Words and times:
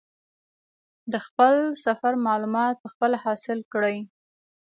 د 1.11 1.13
خپل 1.27 1.55
سفر 1.85 2.13
معلومات 2.27 2.75
په 2.83 2.87
خپله 2.93 3.17
حاصل 3.25 3.59
کړي. 3.73 3.97